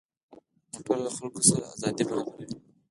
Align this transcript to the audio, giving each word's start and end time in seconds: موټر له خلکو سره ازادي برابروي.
موټر 0.71 0.97
له 1.05 1.11
خلکو 1.17 1.41
سره 1.49 1.63
ازادي 1.75 2.03
برابروي. 2.09 2.47